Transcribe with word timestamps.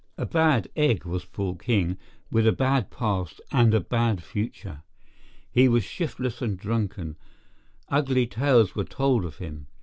A 0.17 0.25
bad 0.25 0.67
egg 0.75 1.05
was 1.05 1.25
Paul 1.25 1.57
King, 1.57 1.95
with 2.31 2.47
a 2.47 2.51
bad 2.51 2.89
past 2.89 3.39
and 3.51 3.71
a 3.75 3.79
bad 3.79 4.23
future. 4.23 4.81
He 5.51 5.67
was 5.69 5.83
shiftless 5.83 6.41
and 6.41 6.57
drunken; 6.57 7.17
ugly 7.87 8.25
tales 8.25 8.73
were 8.73 8.83
told 8.83 9.25
of 9.25 9.37
him. 9.37 9.67